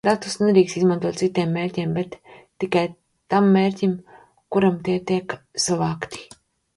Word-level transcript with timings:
Datus 0.07 0.35
nedrīkst 0.43 0.77
izmantot 0.79 1.17
citiem 1.17 1.51
mērķiem, 1.57 1.91
bet 1.97 2.15
tikai 2.63 2.83
tam 3.33 3.49
mērķim, 3.57 3.93
kuram 4.57 4.81
tie 4.89 4.97
tika 5.13 5.39
savākti. 5.67 6.25